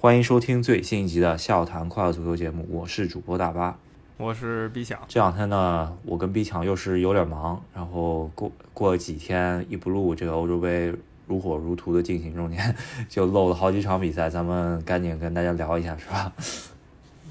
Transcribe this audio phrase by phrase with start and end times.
[0.00, 3.76] 欢迎收听最新一集的笑谈快乐足球节目，我是主播大巴。
[4.16, 10.94] 我是 B 强，这两天呢，我跟 B 强又是有点忙，然后过过了几天一不录，这个欧洲杯
[11.26, 12.76] 如火如荼的进行中间，
[13.10, 16.32] 就漏了好几场比赛，咱们赶紧跟大家聊一下，是吧？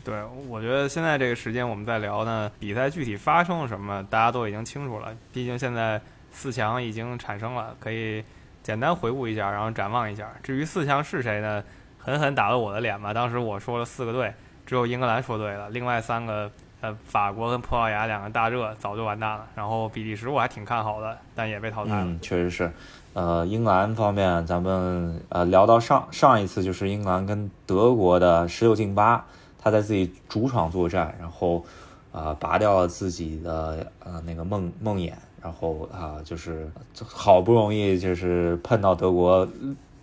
[0.04, 5.16] 对，我觉得现在这个时间我们在聊呢，比赛具体发生了什么，大家都已经清楚了。
[5.32, 6.02] 毕竟现在
[6.34, 8.22] 四强已经产生了，可以
[8.62, 10.30] 简单回顾一下，然后展望一下。
[10.44, 11.64] 至于四强是谁呢？
[12.08, 13.14] 狠狠打了我的脸吧！
[13.14, 14.34] 当时我说了四个队，
[14.66, 19.46] 只有英格兰说对了，另外三个，呃，法国跟葡萄牙两个大热早就完蛋了。
[19.56, 22.06] 然后比利时我还挺看好的，但也被淘汰了。
[22.06, 22.72] 嗯，确实是。
[23.12, 29.26] 呃，英格兰方面，咱们呃聊到上上一次就是英格兰跟德国的十六进八，
[29.62, 31.66] 他在自己主场作战，然后
[32.14, 36.72] 啊拔掉了自己的呃那个梦梦魇，然后啊就是
[37.06, 39.46] 好不容易就是碰到德国。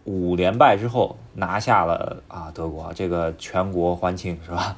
[0.04, 4.76] 五连败之后拿下了啊，德国这个全国欢庆是吧？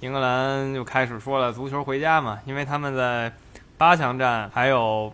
[0.00, 3.32] 英格兰就开始说了，足球回家嘛，因为他们在
[3.78, 5.12] 八强战还有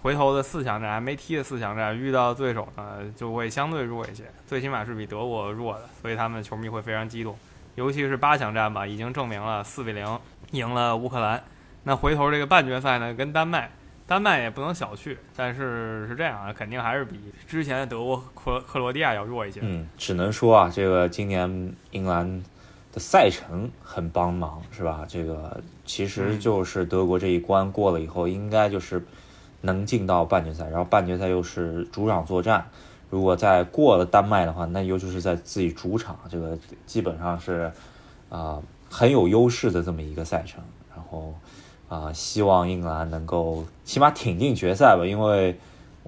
[0.00, 7.36] 回头的四强战还没踢的四强战遇到对手呢，就会相对弱一些，最起码是比德国弱的，所以他们球迷会非常激动，
[7.74, 10.18] 尤其是八强战吧，已经证明了四比零
[10.52, 11.42] 赢了乌克兰，
[11.82, 13.70] 那回头这个半决赛呢，跟丹麦。
[14.08, 19.60] 丹麦也不能小觑，但是是这样啊，肯定还是比之前的德国克克罗地亚要弱一些。
[19.62, 22.42] 嗯，只能说啊，这个今年英格兰
[22.90, 25.04] 的赛程很帮忙，是吧？
[25.06, 29.04] 这个其实就是德国这一关过了以后，应该就是
[29.60, 32.66] 能进到半决赛，然后半决赛又是主场作战。
[33.10, 37.70] 如果再过了丹麦的话，那尤其是在自己主场，这个基本上是
[38.30, 41.34] 啊很有优势的这么一个赛程，然后。
[41.88, 45.58] 啊，希望英格兰能够起码挺进决赛吧，因为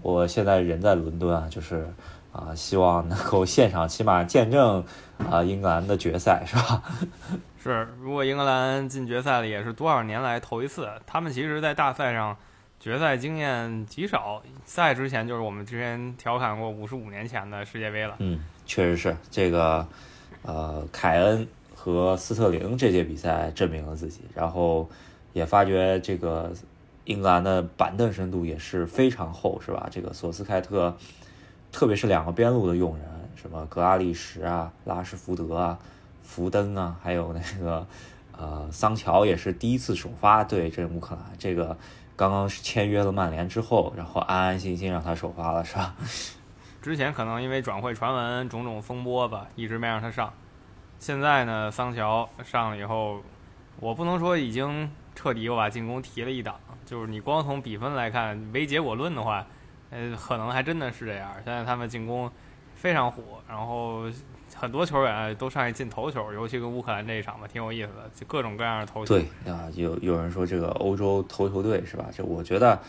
[0.03, 1.89] 我现在人在伦敦啊，就是
[2.33, 4.85] 啊，希望能够现场起码见证
[5.31, 6.83] 啊英格兰的决赛，是吧？
[7.63, 10.87] 是，如果英格兰进决赛了，也是多少年来头一次。
[11.07, 12.37] 他们其实，在大赛上
[12.79, 18.17] 决赛经验极少，赛之前就是我们之前调侃过五十五年前的世界杯了。
[18.19, 19.87] 嗯，确实是这个，
[20.43, 24.87] 呃，凯恩和斯特林这届比赛证明了自己，然后。
[25.33, 26.53] 也发觉这个
[27.05, 29.89] 英格兰的板凳深度也是非常厚，是吧？
[29.91, 30.97] 这个索斯盖特，
[31.73, 33.05] 特别是两个边路的用人，
[33.35, 35.79] 什么格拉利什啊、拉什福德啊、
[36.23, 37.87] 福登啊，还有那个
[38.37, 41.25] 呃桑乔也是第一次首发对阵乌克兰。
[41.39, 41.77] 这个
[42.17, 45.95] 刚刚签约了曼联之后，然后安安心心让他首发了，是吧？
[46.83, 50.33] 之前可能因为转会传闻种种风波吧，一直没让他上。
[50.99, 53.21] 现在呢，桑乔上了以后，
[53.79, 54.91] 我不能说已经。
[55.21, 59.47] 彻底又把进攻提了一档，就是你光从比分来看，唯结果论的话，
[59.91, 61.31] 呃，可能还真的是这样。
[61.45, 62.31] 现在他们进攻
[62.75, 64.05] 非常火，然后
[64.55, 69.15] 很多球员都上去进头球，尤其跟乌克兰这一场吧，挺有意思的，就各种各样的头球。
[69.15, 72.07] 对啊，有有人说这个欧洲头球队是吧？
[72.11, 72.81] 这我觉得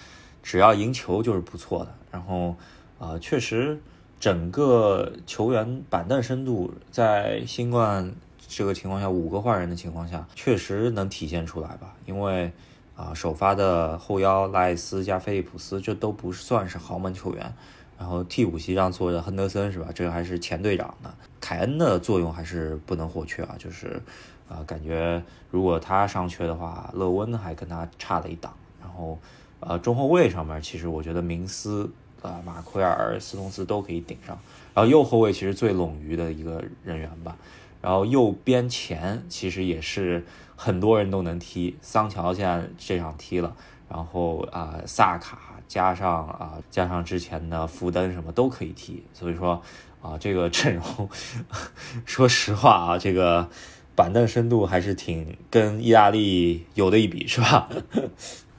[0.41, 1.93] 只要赢球就是不错的。
[2.11, 2.55] 然后
[2.97, 3.77] 啊，确实
[4.21, 8.09] 整个球员板凳深度在新冠。
[8.53, 11.95] 这个情况下，五个换人的情况下，确实能体现出来吧？
[12.05, 12.51] 因为
[12.97, 17.53] 啊，首发的后腰赖斯加菲利普斯，这都不算是豪门球员。
[17.97, 19.87] 然后替补席上坐着亨德森，是吧？
[19.93, 21.13] 这个还是前队长呢。
[21.39, 23.55] 凯恩的作用还是不能或缺啊。
[23.57, 24.01] 就是
[24.49, 28.53] 啊，感觉如果他上缺的话，勒温还跟他差了一档。
[28.81, 29.17] 然后
[29.59, 31.89] 呃，中后卫上面，其实我觉得明斯
[32.21, 34.37] 啊、马奎尔、斯通斯都可以顶上。
[34.73, 37.37] 然后右后卫其实最冗余的一个人员吧。
[37.81, 40.23] 然后右边前其实也是
[40.55, 43.55] 很多人都能踢，桑乔现在这场踢了，
[43.89, 49.61] 然后啊萨卡加上啊加上之前的福登什么都可以踢，所以说
[50.01, 51.09] 啊这个阵容，
[52.05, 53.49] 说实话啊这个
[53.95, 57.67] 板凳深度还是挺跟意大利有的一比，是吧？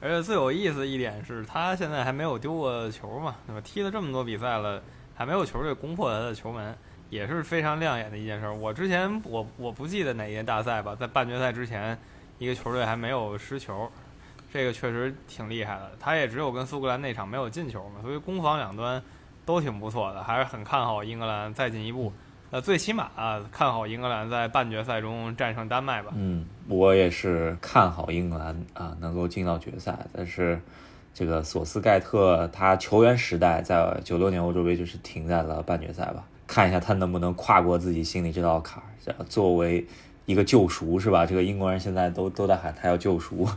[0.01, 3.61] 而且最有意思一点是他现在还没有丢过球嘛，对吧？
[3.61, 4.83] 踢了这么多比赛了，
[5.15, 6.75] 还没有球队攻破他的球门。
[7.13, 8.49] 也是非常亮眼的一件事。
[8.49, 11.95] 我之前我我不记得哪届大赛吧，在半决赛之前，
[12.39, 13.87] 一个球队还没有失球，
[14.51, 15.91] 这个确实挺厉害的。
[15.99, 18.99] 他也只有跟苏格兰那场没有进球嘛，所以攻防两端
[19.45, 22.11] 都挺不错的，还是很看好英格兰再进一步。
[22.49, 26.11] 那最起码啊，看好英格兰在半决赛中战胜丹麦吧。
[26.15, 30.59] 嗯，我也是看好英格兰啊能够进到决赛，但是
[31.13, 36.23] 这个索斯盖特他球员时代在九六年欧洲杯就是停在了半决赛吧。
[36.53, 39.83] 看一下他能不能跨过自己心里这道坎儿，作为
[40.27, 41.25] 一个救赎是吧？
[41.25, 43.49] 这个英国人现在都都在喊他要救赎。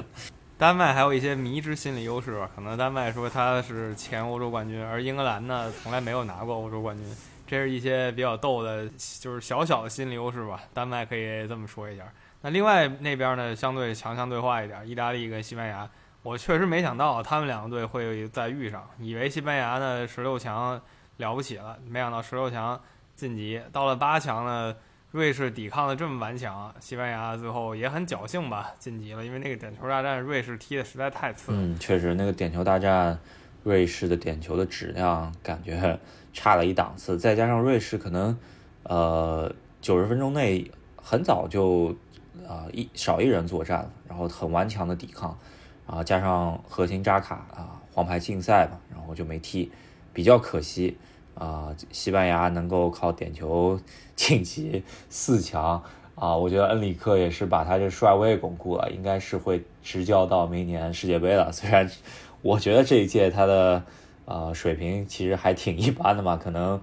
[0.56, 7.06] 丹麦还有一些迷之心理优势吧，可能丹麦说他是前欧洲冠军，而英格兰呢从来没有拿过欧洲冠军，
[7.46, 8.88] 这是一些比较逗的，
[9.20, 10.58] 就是小小的心理优势吧。
[10.72, 12.04] 丹麦可以这么说一下。
[12.40, 15.86] 那另外那边呢，相对强强对话一点，意大利跟西班牙，
[16.22, 20.80] 我确实没想到他们两个队会再遇上，以为西班牙呢十六强
[21.18, 22.80] 了不起了，没想到十六强
[23.14, 24.74] 晋级，到了八强呢，
[25.10, 31.52] 瑞士抵抗的这么顽强，西班牙最后也很侥幸吧晋级了，因为那个点球大战瑞士踢的实在太次。
[31.54, 33.18] 嗯，确实那个点球大战，
[33.62, 36.00] 瑞士的点球的质量感觉。
[36.30, 38.38] 差了一档次，再加上瑞士可能，
[38.84, 41.96] 呃，九十分钟内很早就
[42.46, 45.36] 啊一少一人作战了，然后很顽强的抵抗，
[45.86, 49.72] 啊加上核心扎卡啊黄牌禁赛嘛，然后就没踢，
[50.12, 50.96] 比较可惜
[51.34, 51.74] 啊。
[51.90, 53.80] 西班牙能够靠点球
[54.16, 55.82] 晋级四强
[56.14, 61.50] 啊，我觉得恩里克也是把他这帅位巩固了，应该是会执教到明年世界杯了。
[61.52, 61.90] 虽然
[62.42, 63.82] 我觉得这一届他的。
[64.28, 66.78] 啊，水平其实还挺一般的嘛，可能，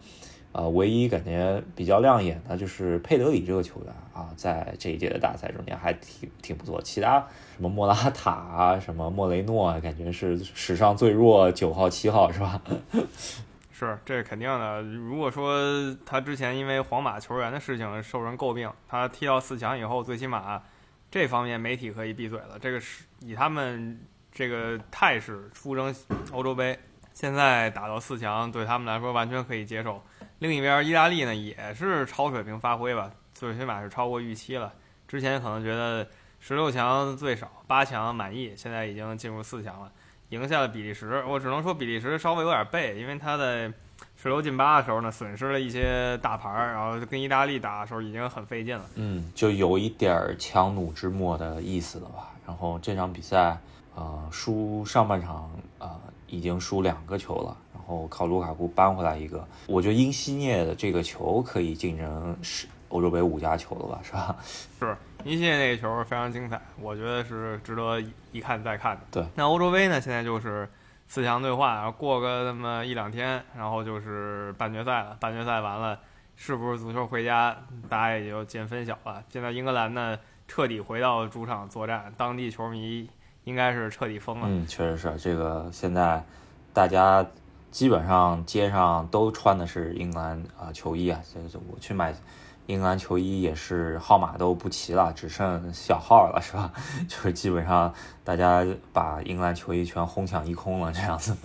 [0.57, 6.81] 呃，唯一感觉比较亮眼的就是佩德里这个球员啊，在这一届的大赛中间还挺挺不错。
[6.81, 7.19] 其他
[7.57, 12.61] 什么莫拉塔啊，什么莫雷诺啊，感觉是史上最弱九号七号是吧？
[13.69, 14.81] 是，这是肯定的。
[14.81, 15.59] 如果说
[16.05, 20.63] 他之前因为皇马球员的事情受人诟病，他踢到四强以后，最起码
[21.11, 22.57] 这方面媒体可以闭嘴了。
[22.61, 23.99] 这个是以他们
[24.31, 25.93] 这个态势出征
[26.31, 26.79] 欧洲杯。
[27.13, 30.01] 现在打到四强，对他们来说完全可以接受。
[30.47, 34.71] 另一边，意大利呢也是超水平发挥吧，最起码是超过预期了。
[35.07, 36.07] 之前可能觉得
[36.39, 39.91] 十六强最少，八强满意，现在已经进入四强了，
[40.29, 41.23] 赢下了比利时。
[41.27, 43.71] 我只能说比利时稍微有点背，因为他在
[44.15, 48.85] 十六进八的时候呢，损失了一些大牌，然后跟意大利打的时候已经很费劲了。
[48.95, 52.31] 嗯，就有一点强弩之末的意思了吧。
[52.45, 53.57] 然后这场比赛，
[53.95, 55.49] 呃，输上半场，
[56.27, 59.47] 已经输两个球了，然后靠卢卡库扳回来一个。
[59.67, 64.35] 我觉得因西涅的这个球可以竞争是欧洲杯五佳球了吧，是吧？
[64.79, 68.01] 是因西涅那个球非常精彩，我觉得是值得
[68.31, 69.01] 一看再看的。
[69.11, 69.99] 对，那欧洲杯呢？
[69.99, 70.69] 现在就是
[71.07, 75.17] 四强对话，然后过个那么一两天，然后就是半决赛了。
[75.19, 75.99] 半决赛完了，
[76.35, 77.55] 是不是足球回家？
[77.89, 79.23] 大家也就见分晓了。
[79.29, 80.17] 现在英格兰呢，
[80.47, 83.09] 彻底回到主场作战，当地球迷。
[83.45, 84.47] 应该是彻底疯了。
[84.47, 85.69] 嗯，确实是这个。
[85.71, 86.21] 现在
[86.73, 87.25] 大家
[87.71, 91.19] 基本上街上都穿的是英格兰啊球衣啊。
[91.33, 92.13] 这个我去买
[92.65, 96.71] 英格兰球衣也是号码都不齐了，只剩小号了，是吧？
[97.07, 97.93] 就是基本上
[98.23, 101.35] 大家把英格兰球衣全哄抢一空了，这样子。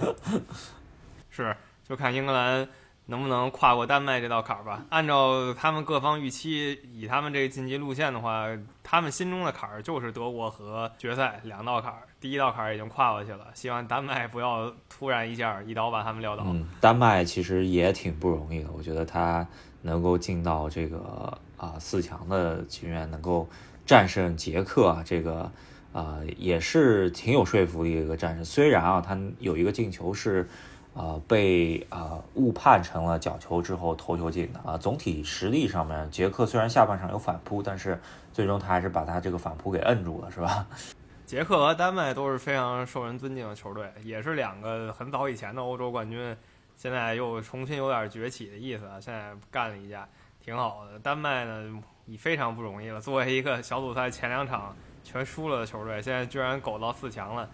[1.31, 1.57] 是，
[1.89, 2.67] 就看英格兰。
[3.11, 4.85] 能不能跨过丹麦这道坎儿吧？
[4.89, 8.47] 按照他们各方预期，以他们这个晋级路线的话，
[8.85, 12.03] 他们心中的坎儿就是德国和决赛两道坎儿。
[12.21, 16.45] 第一道坎儿已经跨过去了，希望丹麦不要突然一下一刀把他们撂倒。
[16.47, 19.45] 嗯，丹麦其实也挺不容易的，我觉得他
[19.83, 23.49] 能够进到这个啊四强的局面，能够
[23.85, 25.51] 战胜捷克，这个
[25.93, 28.45] 啊也是挺有说服力的一个战胜。
[28.45, 30.49] 虽然啊，他有一个进球是。
[30.95, 34.77] 呃，被啊误判成了角球之后头球进的啊。
[34.77, 38.01] 总体实力上面，捷克虽然下半场有反扑，但是
[38.33, 40.67] 最终他还是把他这个反扑给摁住了，是吧？
[41.25, 46.37] 捷克和丹麦都是非常受人尊敬的球队，也是两个很早以前的欧洲冠军，
[46.77, 50.09] 现在又重新有点崛起的意思，现在干了一架，
[50.45, 50.99] 挺好的。
[50.99, 57.49] 丹麦呢，已非常不容易了，作为一个小组赛前两场全输了的球队，现在居然苟到四强了。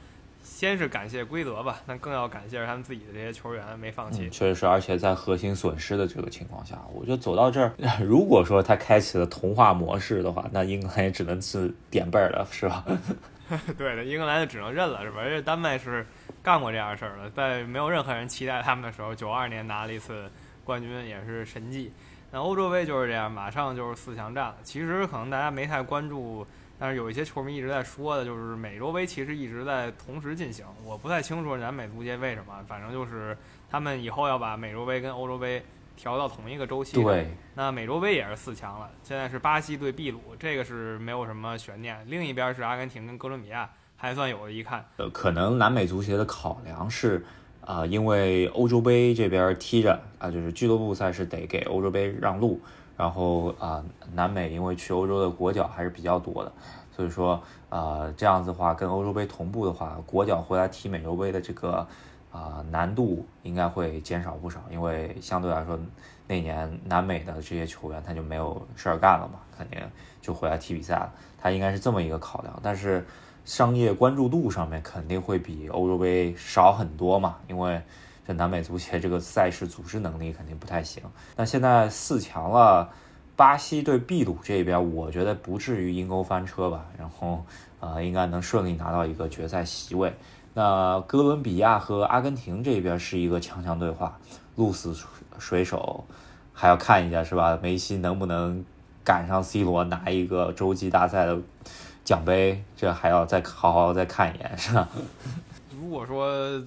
[0.48, 4.30] 先是感谢规则吧，那更要感谢他们自己的这些球员没放弃。
[4.30, 12.84] 确实是，而且在核心损失的这个情况下，我觉得走到这儿， 如果说他开启了童话模式的话，那英格兰也只能是点背儿了，是吧？
[13.76, 15.16] 对的，英格兰就只能认了，是吧？
[15.18, 16.06] 而且丹麦是
[16.42, 20.30] 干过这样的事儿了，在没有任何人期待他们的时候，九二年拿了一次
[20.64, 21.92] 冠军，也是神迹。
[22.30, 24.56] 那欧洲杯就是这样，马上就是四强战了。
[24.62, 26.46] 其实可能大家没太关注。
[26.78, 30.64] 但是有一些球迷一直在说的，就是美洲杯其实一直在同时进行。
[30.84, 33.36] 我不太清楚南美足协为什么，反正就是
[33.70, 35.64] 他们以后要把美洲杯跟欧洲杯
[35.96, 37.02] 调到同一个周期。
[37.02, 37.28] 对。
[37.54, 41.98] 那美洲杯也是四强了，现在是巴西对秘鲁，这个是没有什么悬念。
[42.06, 44.84] 另一边是阿根廷跟哥伦比亚，还算有的一看。
[44.98, 47.24] 呃，可能南美足协的考量是，
[47.62, 52.60] 啊，因为欧洲杯这边踢着啊，就是俱乐部赛事得给欧洲杯让路。
[52.96, 53.84] 然后啊，
[54.14, 56.52] 南美因为去欧洲的国脚还是比较多的，
[56.94, 61.86] 所以说啊，这样子的话跟欧洲杯同步的话，国脚回来踢美洲杯的这个
[62.32, 65.78] 啊难度应该会减少不少，因为相对来说
[66.26, 69.78] 那年南美的这些球员他就没有事儿干了嘛，肯定
[70.22, 72.58] 就回来踢比赛了，他应该是这么一个考量。
[72.62, 73.06] 但是
[73.44, 77.80] 商业关注度上面肯定会比欧洲杯少很多嘛，因为
[78.26, 81.02] 这南美足协这个赛事组织能力肯定不太行。
[81.36, 82.90] 那现在四强了，
[83.36, 87.44] 巴西对秘鲁这边，我觉得不至于阴沟翻车吧，然后
[87.80, 90.14] 呃，应该能顺利拿到一个决赛席位。
[90.54, 94.18] 那哥伦比亚和阿根廷这边是一个强强对话，
[94.56, 94.94] 鹿死
[95.38, 96.04] 水手，
[96.54, 97.58] 还要看一下是吧？
[97.62, 98.64] 梅西能不能
[99.04, 101.38] 赶上 C 罗拿一个洲际大赛的
[102.02, 102.64] 奖杯？
[102.74, 104.88] 这还要再好好再看一眼，是吧？
[105.78, 106.60] 如果说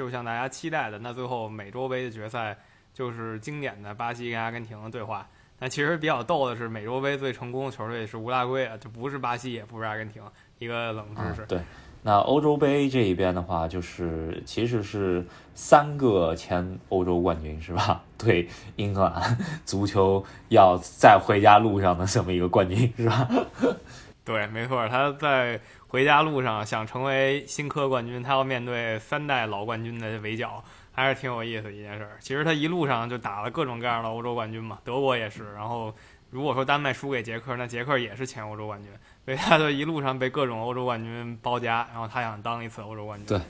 [0.00, 2.56] 就像大家期待的，那最后美洲杯的决赛
[2.94, 5.28] 就是经典的巴西跟阿根廷的对话。
[5.58, 10.22] 那其实比较逗的是，美洲杯最成功的球队是乌拉圭啊，就不是巴西，也不是阿根廷，
[10.58, 11.44] 一个冷知识。
[11.46, 11.60] 对。
[12.02, 15.22] 那欧洲杯这一边的话，就是其实是
[15.54, 18.02] 三个前欧洲冠军是吧？
[18.16, 23.28] 对，英格兰 足球要在回家路上的这么一个冠军是吧？
[24.24, 32.16] 对，没错，他在回家路上想成为新科冠军，他要面对三代老冠军的围剿，还是挺有意思一件事儿。
[32.20, 35.52] 其实他一路上就打了各种各样的欧洲冠军嘛，德国也是。
[35.52, 35.92] 然后
[36.30, 38.88] 如果说丹麦输给捷克，那捷克也是前欧洲冠军。
[39.24, 43.26] 所以他就一路上被各种欧洲冠军包夹，然后他想当一次欧洲冠军。
[43.26, 43.40] 对，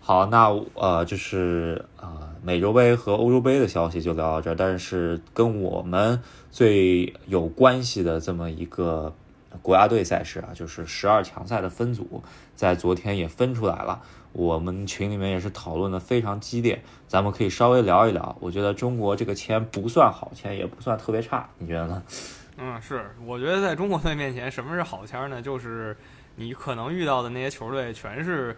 [0.00, 6.18] 好，那呃就是呃美洲杯和欧洲杯的消息就聊到这儿，但是跟我们
[6.50, 9.14] 最有关系的这么一个
[9.60, 12.22] 国家队赛事啊，就是十二强赛的分组，
[12.54, 14.00] 在昨天也分出来了。
[14.32, 18.34] 我们群里面也是讨论的非常激烈，咱们可以稍微聊一聊。
[18.40, 22.02] 我觉得中国这个签不算好签，也不算特别差，你觉得呢？
[22.56, 25.42] 嗯，是，我觉得在中国队面前，什么是好签呢？
[25.42, 25.94] 就是
[26.36, 28.56] 你可能遇到的那些球队，全是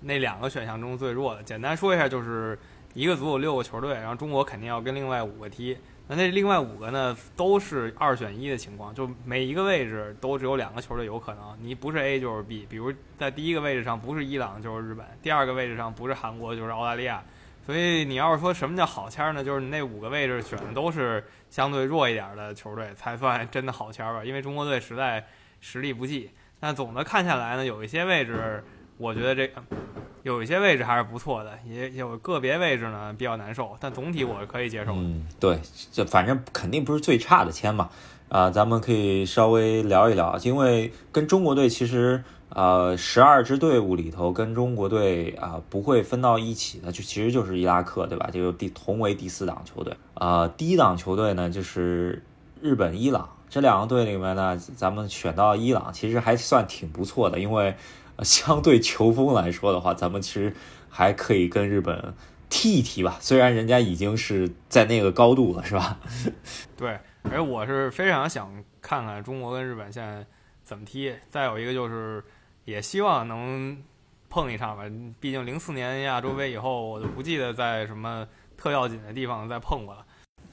[0.00, 1.42] 那两个选项中最弱的。
[1.42, 2.58] 简单说一下，就是
[2.94, 5.76] 一个组有六个球队，然后中国肯定要跟另外五个踢。
[6.10, 12.66] 那那另外五个呢，都是二选一的情况，就每一个位置都只有两个球队有可能，你不是 A 就是 B。
[12.68, 17.22] 比如在第一个位置上不是伊朗就是日本，第二个位置上不是韩国就是澳大利亚。
[17.64, 19.44] 所以你要是说什么叫好签呢？
[19.44, 24.24] 就是那五个位置选的都是相对弱一点的球队，才算真的好签吧。
[24.24, 25.24] 因为中国队实在
[25.60, 26.28] 实力不济。
[26.58, 28.64] 但总的看下来呢，有一些位置，
[29.00, 29.62] 我觉得这个
[30.22, 33.76] 有一些位置还是不错的，也有个别位置呢比较难受。
[33.80, 34.92] 但总体我可以接受。
[34.94, 35.58] 嗯，对，
[35.90, 37.88] 这反正肯定不是最差的签嘛。
[38.28, 42.22] 啊，咱们可以稍微聊一聊，因为跟中国队其实。
[42.52, 48.28] 呃，十二支队伍里头，跟中国队啊不会分到一起的，就其实就是伊拉克，对吧？
[48.32, 49.96] 就第同为第四档球队。
[50.14, 52.24] 啊，第一档球队呢就是
[52.60, 57.74] 日本、伊朗这两个队里面呢，咱们选到伊朗，其实还算挺不错的，因为
[58.20, 60.54] 相对球风来说的话，咱们其实
[60.88, 62.14] 还可以跟日本
[62.48, 63.18] 踢一踢吧。
[63.20, 65.98] 虽然人家已经是在那个高度了，是吧？
[66.78, 70.24] 对，而我是非常想看看中国跟日本现在
[70.62, 71.12] 怎么踢。
[71.28, 72.24] 再有一个就是。
[72.66, 73.76] 也希望能
[74.28, 74.84] 碰一场吧，
[75.18, 78.24] 毕竟零四年亚洲杯以后，我就不记得在什么
[78.56, 80.04] 特要紧的地方再碰过了。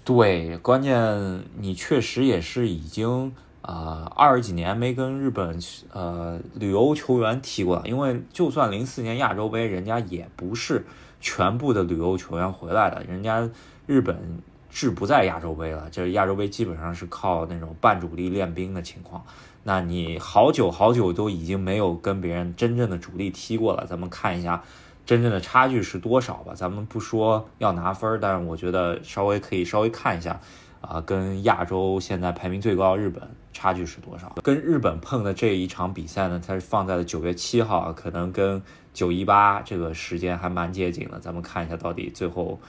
[0.07, 5.59] 对，关键你确实也是已经啊二十几年没跟日本
[5.91, 10.85] 呃旅游球员踢过了，因为就算零四年亚洲杯，人家也不是
[11.19, 13.49] 全部的旅游球员回来的，人家
[13.85, 19.25] 日本志不在亚洲杯了，就是亚洲杯基本上是靠那种半主力练兵的情况。
[19.63, 24.63] 那你好久好久都已经没有跟别人真正的主力踢过了，咱们看一下
[25.07, 26.53] 真正的差距是多少吧。
[26.53, 30.39] 咱们不说要拿分，但是我觉得稍微可以稍微看一下
[30.81, 34.35] 啊，跟亚洲现在排名最高日本差距是多少？
[34.43, 38.61] 跟日本碰的这一场比赛呢，它是放在了九月七号，可能跟
[38.93, 41.19] 九一八这个时间还蛮接近的。
[41.19, 42.59] 咱们看一下到底最后，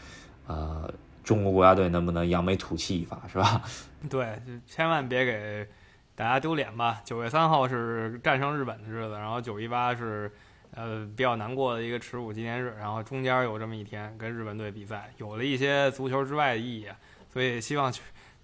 [0.47, 0.91] 呃，
[1.25, 3.61] 中国国家队能不能扬眉吐气一发，是吧？
[4.09, 5.69] 对，千万别给。
[6.15, 7.01] 大家丢脸吧！
[7.05, 10.29] 九月三号是战胜日本的日子，然后九一八是，
[10.79, 16.87] 呃，比较难过的一个耻辱纪念日，然后中间有这么一天跟日本队比赛，有了一些足球之外的意义，
[17.33, 17.93] 所以希望。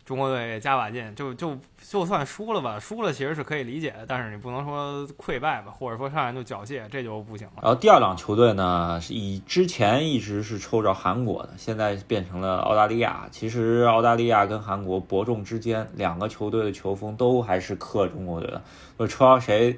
[0.04, 7.54] 中国队加把劲，就就就算输了吧，输了其实是可以理解的，但是你不能说溃败吧，或者说上来就缴械，这就不行了。
[7.62, 13.26] 然后第二档球队呢，是以之前一直是抽着韩国的，现在变成了澳大利亚。
[13.30, 18.62] 其实澳大利亚跟韩国伯仲之间，两个球队的球风都还是克中国队的，
[18.98, 19.74] 就抽到谁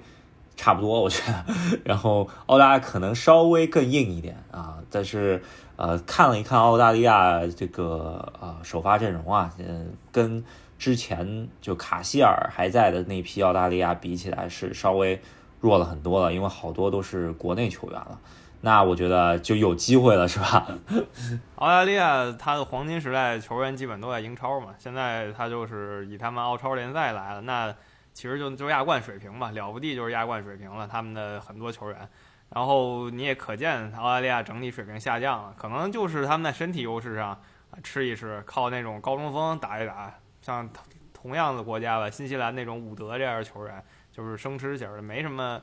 [0.56, 1.44] 差不多，我觉得。
[1.84, 5.42] 然后澳大利亚可能稍微更硬一点啊，但是。
[5.78, 10.42] 呃，看了一看澳大利亚这个呃首发阵容啊，嗯，跟
[10.78, 15.20] 之前就卡希尔还在的那批澳大利亚比起来是稍微
[15.60, 18.18] 弱了很多了，因为好多都是国内球员了。
[18.62, 20.66] 那我觉得就有机会了，是吧？
[21.56, 27.74] 澳大利亚他的黄金时代球员基本都在英超嘛，现在他就是以他们澳超联赛来了，那
[28.16, 32.08] 其实就就亚冠水平吧，了不地就是亚冠水平了，他们的很多球员。
[32.48, 37.28] 然后你也可见澳大利亚整体水平下降了，可能就是他们在身体优势上
[37.70, 40.66] 啊吃一吃，靠那种高中锋打一打，像
[41.12, 45.60] 同样的国家吧，新西兰那种伍德这样的球员，就是生吃型的，没什么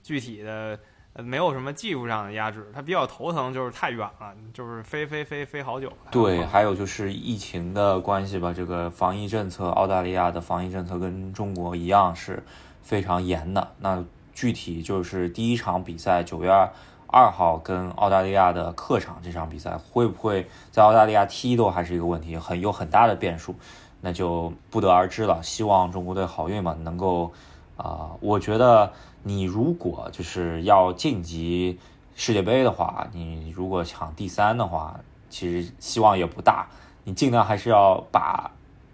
[0.00, 0.78] 具体的。
[1.22, 5.90] 没有什么技术上的压制，他比较头疼就是太远了，就是飞飞飞飞好久。
[6.10, 12.42] 对，还有就是疫情的关系吧，这个防疫政策，澳大利亚的防疫政策跟中国一样是
[12.82, 13.66] 非常严的。
[13.78, 14.04] 那
[14.34, 16.50] 具体就是第一场比赛九月
[17.06, 23.54] 二号跟澳大利亚的客场这场比赛会不会在澳大利亚踢都还是一个问题，很有很大的变数，
[24.02, 25.42] 那就不得而知了。
[25.42, 27.32] 希望中国队好运吧，能够
[27.78, 28.92] 啊，我觉得。
[29.28, 31.76] 你如果就是要晋级
[32.14, 36.68] 世界杯的话，你如果抢第三的话，其实希望也不大。
[37.02, 38.48] 你尽量还是要把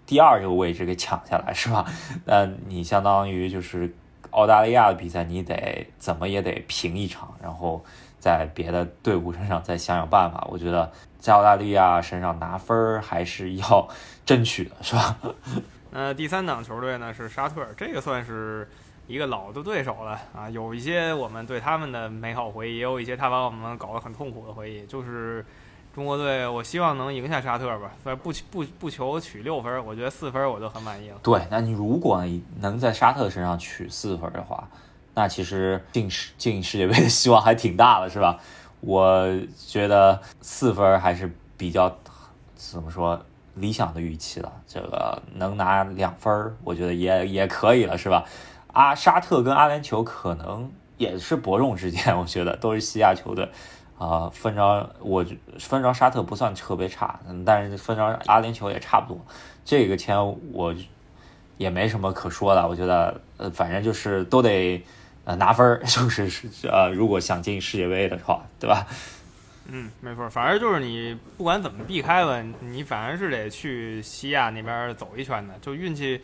[0.07, 1.85] 第二这个位置给抢下来，是吧？
[2.25, 3.93] 那你相当于就是
[4.31, 7.85] 澳大利亚的比赛，你得怎么也得平一场，然后
[8.17, 10.47] 在别的队伍身上再想想办法。
[10.49, 13.87] 我觉得在澳大利亚身上拿分还是要
[14.25, 15.15] 争取的，是吧？
[15.91, 18.67] 那 第三档球队呢是沙特，这个算是。
[19.07, 24.85] 一个老的对手了啊，有一些我们对他们的美好回忆，也有一些他把我们搞得很痛苦的回忆。
[24.85, 25.45] 就是
[25.93, 27.91] 中国队，我希望能赢下沙特吧，
[28.23, 31.17] 不不不求取六分，我觉得四分我就很满意了。
[31.21, 32.23] 对，那你如果
[32.59, 34.67] 能在沙特身上取四分的话，
[35.13, 38.39] 那其实进世进世界杯的希望还挺大的，是吧？
[38.79, 41.95] 我觉得四分还是比较
[42.55, 43.23] 怎么说
[43.55, 44.51] 理想的预期了。
[44.67, 48.25] 这个能拿两分，我觉得也也可以了，是吧？
[48.73, 53.49] 阿沙特跟阿联酋可能也是伯仲之间，我觉得都是西亚球队，
[53.97, 55.25] 啊，分着我
[55.57, 59.25] 分着沙特不算特别差，但是分着阿联酋也差不多。
[59.63, 60.17] 这个签
[60.51, 60.75] 我
[61.57, 64.83] 也没什么可说的，我觉得呃，反正就是都得
[65.23, 66.29] 呃拿分儿， 就是
[66.67, 68.85] 呃，如果想进世界杯的话，对吧？
[69.65, 76.19] 嗯，没错，反正就是你不管怎么避开吧，你反正是得去西亚那边走一圈的，就运气，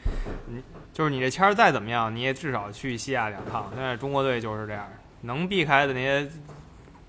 [0.48, 0.62] 你
[0.94, 3.72] 就是你这签儿再怎么样，你也至少去西亚两趟。
[3.74, 4.86] 现在中国队就是这样，
[5.22, 6.30] 能避开的那些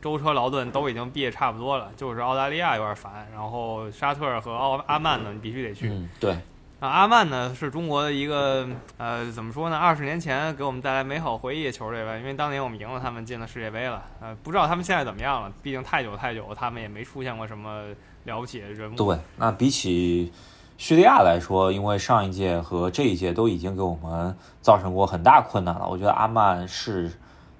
[0.00, 5.92] 舟车劳顿都已经避得差不多了，就是澳大利亚有点烦，然后沙特和奥阿曼呢，你必须得去。
[6.18, 6.36] 对。
[6.80, 8.66] 啊，阿曼呢是中国的一个
[8.96, 9.76] 呃，怎么说呢？
[9.76, 14.02] 二十年前给我们带来美好回忆的球队吧，因为当年我们赢了他们，进了世界杯了。
[14.18, 17.84] 呃，不知道他们现在怎么样了，毕竟太久太久，他们也没出现过什么
[18.24, 18.96] 了不起的人物。
[18.96, 20.32] 对，那比起
[20.78, 27.12] 叙利亚来说，因为上一届和这一届都已经给我们造成过很大困难了，我觉得阿曼是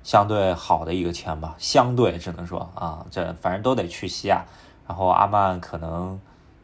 [0.03, 4.47] 相对好的一个签吧，相对只能说啊，这反正都得去西亚，
[4.89, 6.19] 然后阿曼可能。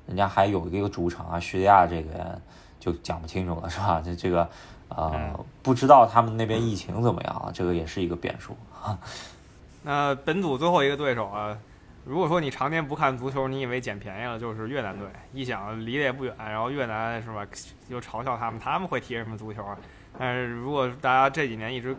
[0.07, 2.41] 人家还有一个主场啊，叙利亚这个
[2.79, 4.03] 就讲不清楚了，是吧？
[4.05, 4.49] 这这个
[4.89, 8.57] 呃，不知道他们那边疫情怎么样，这个也是一个变数。
[9.83, 11.57] 那本组最后一个对手啊，
[12.05, 15.07] 如果说你常年不看足球，你以为捡便宜了，就是越南队。
[15.33, 17.47] 一想离得也不远，然后越南是吧，
[17.89, 19.77] 又嘲笑他们，他们会踢什么足球啊？
[20.19, 21.97] 但是如果大家这几年一直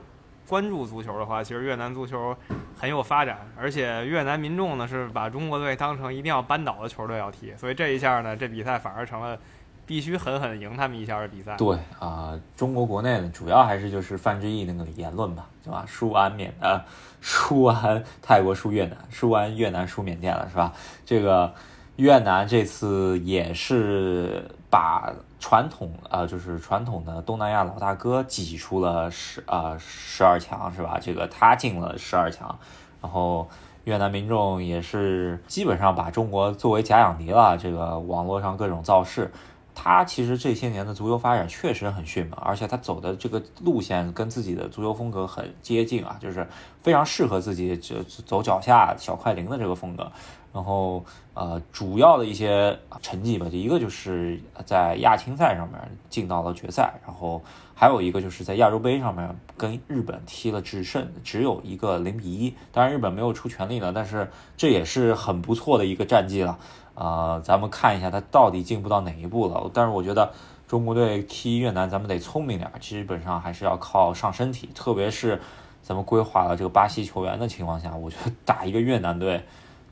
[0.48, 2.36] 关注足球的话，其实越南足球
[2.80, 9.38] 很有发展，而且越南民众呢是把中国队当成一定要扳倒的球队要踢，所以这一下呢，这比赛反而成了
[9.86, 11.56] 必须狠狠赢他们一下的比赛。
[11.58, 15.84] 对啊，中国国内呢，主要还是就是范志毅那个言论吧，对吧？
[15.88, 16.82] 输完缅呃，
[17.22, 20.74] 输完泰国输越南，输完越南输缅甸了，是吧？
[21.06, 21.54] 这个
[21.98, 25.14] 越南这次也是把。
[25.40, 30.98] 传统呃，就是传统的东南亚老大哥挤出了十呃十二强是吧？
[31.00, 32.58] 这个他进了十二强，
[33.00, 33.48] 然后
[33.84, 37.56] 越南民众也是基本上把中国作为假想敌了。
[37.56, 39.32] 这个网络上各种造势，
[39.80, 46.48] 他其实这些年的足球发展确实很迅猛，而且他走的这个路线跟自己的足球风格很接近啊，就是
[46.82, 50.12] 非常适合自己就走脚下小快灵的这个风格。
[50.52, 57.40] 然后，呃，主要的一些成绩吧，就一个就是在亚青赛上面进到了决赛，然后
[57.76, 62.56] 还有一个就是在亚洲杯上面跟日本踢了只胜，只有一个零比一。
[62.72, 66.58] 当然日本没有出全力了，但是这也是很不错的一个战绩了。
[67.00, 69.70] 呃，咱们看一下他到底进步到哪一步了。
[69.72, 70.34] 但是我觉得
[70.68, 75.40] 中国队踢越南，咱们得聪明点，基本上还是要靠上身体，特别是
[75.84, 79.44] 咱们规划了这个巴西球员的情况下，我觉得打一个越南队。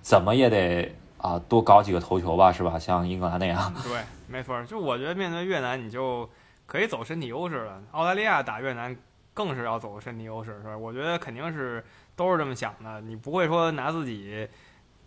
[0.02, 2.78] 怎么也得啊多搞几个头球吧，是吧？
[2.78, 3.74] 像英格兰那样。
[3.84, 4.64] 对，没错。
[4.66, 6.30] 就我觉得面对越南，你就
[6.66, 7.82] 可以走身体优势了。
[7.92, 8.96] 澳大利亚打越南
[9.34, 10.78] 更是要走身体优势，是吧？
[10.78, 11.84] 我觉得肯定是
[12.16, 13.02] 都是这么想的。
[13.02, 14.48] 你不会说拿自己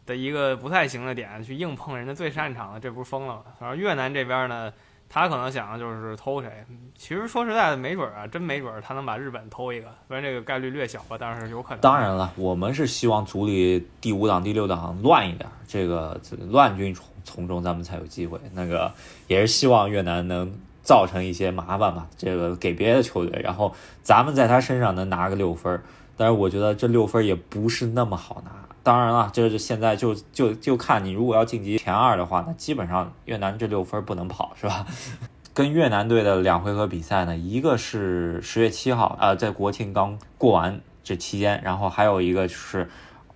[0.09, 3.43] 的一个不太行的点去硬碰人家最擅长的，这不是疯了吗？
[3.61, 4.73] 反正越南这边呢，
[5.07, 6.51] 他可能想的就是偷谁。
[6.97, 11.81] 其实说实在的，没准啊，真没准他能把日本偷一个，虽然这个概率略小吧，但是有可能。
[11.81, 16.19] 当然了，我们是希望组里第五档、第六档乱一点，这个
[16.49, 18.41] 乱军从从中，咱们才有机会。
[18.55, 18.91] 那个
[19.27, 20.51] 也是希望越南能
[20.83, 25.83] 造成一些麻烦吧，这个给别的球队，然后咱们在他身上能拿个六分。
[26.17, 28.51] 但是我觉得这六分也不是那么好拿。
[28.89, 34.87] 当然了，这是现在就就就看你如果要晋级前二的话，那基本上越南这六分不能跑，是吧？
[35.53, 42.89] 跟越南队的两回合比赛呢，一个是十月七号，呃，在国庆刚过完这期间，然后还有一个就是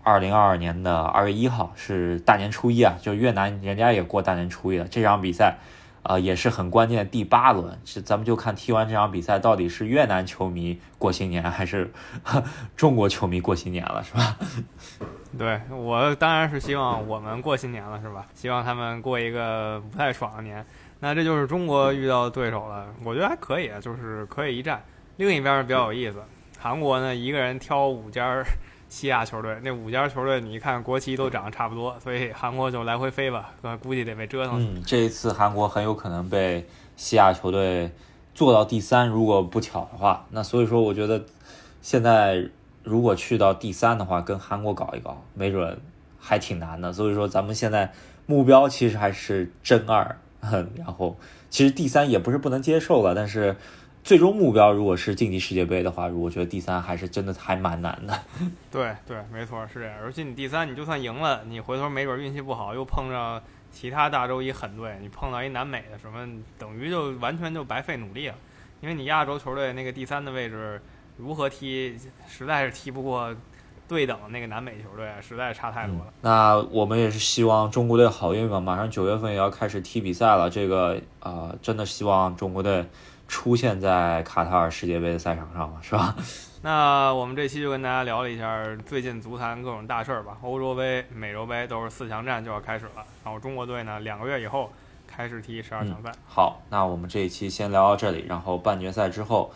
[0.03, 4.89] 二零二二年的二月一号，是大年初一啊，就越南人家也过大年初一了。
[4.89, 5.59] 这场比赛，
[6.03, 11.93] 呃，也是很关键的第八轮，是咱们就看踢完这场比赛到底是越南球迷过新年还是
[12.75, 14.39] 中国球迷过新年了，是吧？
[15.39, 18.27] 对我当然是希望我们过新年了，是吧？
[18.35, 20.65] 希望他们过一个不太爽的年。
[21.01, 24.83] 那这就是中国遇到的对手了，我觉得还可以，就是可以一战。
[25.17, 26.23] 另一边比较有意思，
[26.59, 28.45] 韩国呢一个人挑五家
[28.89, 33.51] 西亚球队，那五家球队你一看国旗都长得差不多，所以韩国就来回飞吧，
[33.83, 34.83] 估计得被折腾。
[34.85, 37.91] 这一次韩国很有可能被西亚球队
[38.35, 40.27] 做到第三，如果不巧的话。
[40.31, 41.25] 那所以说，我觉得
[41.81, 42.47] 现在
[42.85, 45.81] 如果去到第三的话，跟韩国搞一搞，没准
[46.19, 46.93] 还挺难的。
[46.93, 47.93] 所以说，咱们现在
[48.27, 50.19] 目标其实还是争二。
[50.77, 51.17] 然后，
[51.51, 53.55] 其实第三也不是不能接受了，但是
[54.03, 58.21] 最终目标如果是晋级世界杯的话，我觉得第三还是真的还蛮难的。
[58.69, 59.95] 对对，没错是这样。
[60.03, 63.41] 而且你第三，你就算赢了，你回头没准运气不好，又碰上
[63.71, 68.35] 其他大洲一狠队，你碰到一南美的什么，等于就完全就白费努力了。
[68.81, 70.83] 因为你亚洲球队那个第三的位置
[71.23, 73.35] 如何踢，实在是踢不过。
[73.89, 76.07] 对等那个南美球队实在是差太多了。
[76.23, 78.59] 那我们也是希望中国队好运吧。
[78.59, 82.87] 马上九月份也要开始踢比赛了，这个啊，真的希望中国队
[83.29, 86.17] 出现在卡塔尔世界杯的赛场上了，是吧？
[86.63, 90.39] 那我们这期就跟大家聊了一下最近足坛各种大事儿吧。
[90.41, 94.73] 欧洲杯、美洲杯都是四强战就要开始了，然后中国队呢，两个月以后
[95.07, 96.11] 开始踢十二强赛。
[96.27, 99.53] 好，那我们这一期先聊到这里，然后半决赛之后。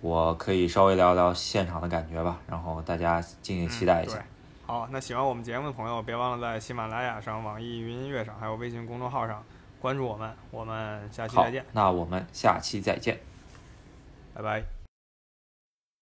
[0.00, 4.24] 我可以稍微聊聊现场的感觉吧，然后大家敬请期待一下。
[4.66, 9.44] 好，那喜欢我们节目的朋友，别忘了在喜马拉雅上、网易云音乐上，还有微信公众号上
[9.80, 10.32] 关注我们。
[10.50, 11.64] 我们下期再见。
[11.72, 13.18] 那我们下期再见，
[14.32, 14.79] 拜拜。